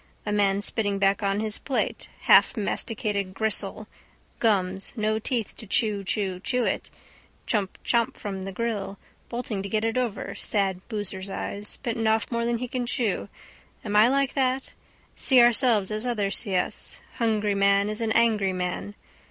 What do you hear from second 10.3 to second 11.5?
Sad booser's